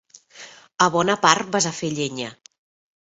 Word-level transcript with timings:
A 0.85 0.87
bona 0.95 1.15
part 1.25 1.51
vas 1.57 1.67
a 1.67 1.73
fer 1.81 1.91
llenya! 1.99 2.31